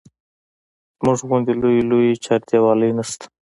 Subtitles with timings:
[0.97, 3.25] زموږ غوندې لویې لویې چاردیوالۍ نه شته.